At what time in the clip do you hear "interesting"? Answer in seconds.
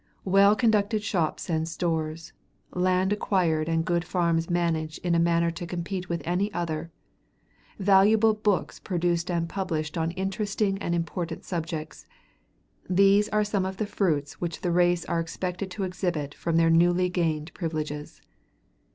10.13-10.79